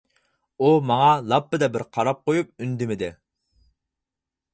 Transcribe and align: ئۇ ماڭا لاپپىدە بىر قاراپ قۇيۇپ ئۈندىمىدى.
ئۇ 0.59 0.69
ماڭا 0.91 1.09
لاپپىدە 1.33 1.69
بىر 1.75 1.85
قاراپ 1.97 2.23
قۇيۇپ 2.29 2.65
ئۈندىمىدى. 2.65 3.11